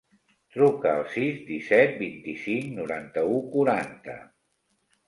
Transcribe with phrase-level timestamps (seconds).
[0.55, 4.19] Truca al sis, disset, vint-i-cinc, noranta-u, quaranta.